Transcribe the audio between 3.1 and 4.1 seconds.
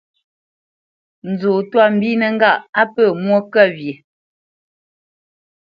mwô kə wye?